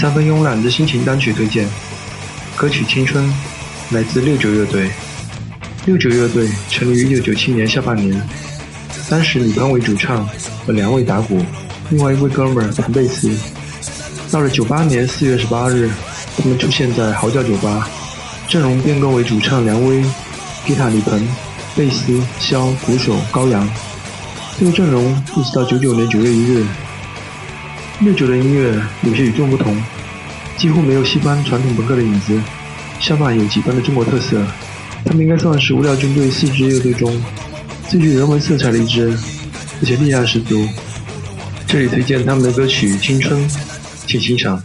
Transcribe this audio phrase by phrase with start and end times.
[0.00, 1.68] 三分慵懒的心情单曲推荐，
[2.54, 3.24] 歌曲《青春》
[3.90, 4.88] 来自六九乐队。
[5.86, 8.22] 六九乐队成立于一九九七年下半年，
[9.10, 10.24] 当时李鹏为主唱
[10.64, 11.44] 和两位打鼓，
[11.90, 13.28] 另外一位哥们儿弹贝斯。
[14.30, 15.90] 到了九八年四月十八日，
[16.36, 17.88] 他们出现在嚎叫酒吧，
[18.46, 20.00] 阵容变更为主唱梁威、
[20.64, 21.28] 吉他李鹏、
[21.74, 23.68] 贝斯肖、鼓手高阳。
[24.60, 26.64] 这个阵容一直到九九年九月一日。
[28.00, 29.76] 六九的音乐有些与众不同，
[30.56, 32.40] 几乎没有西方传统朋克的影子，
[33.00, 34.40] 相反有几分的中国特色。
[35.04, 37.20] 他们应该算是无聊军队四支乐队中
[37.88, 39.18] 最具人文色彩的一支，
[39.80, 40.64] 而且力量十足。
[41.66, 43.48] 这里推荐他们的歌曲《青春》，
[44.06, 44.62] 请欣赏。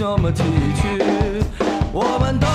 [0.00, 1.42] 那么崎岖
[1.92, 2.46] 我们的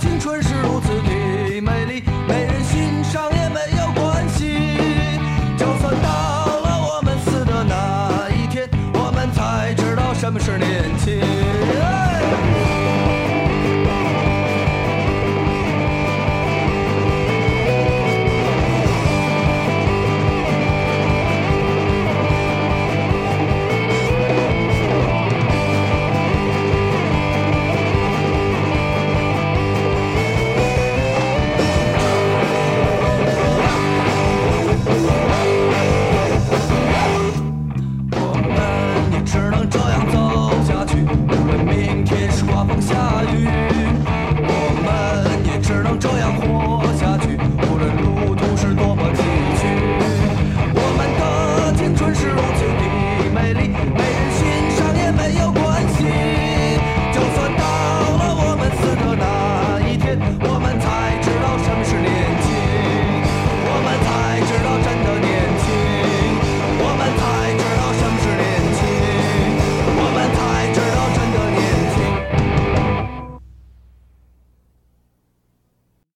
[0.00, 2.02] 青春是如此的美丽。
[2.26, 4.58] 没人欣赏也没有关系
[5.56, 6.08] 就算到
[6.60, 11.87] 了我们死的那一天我们才知道什么是年轻。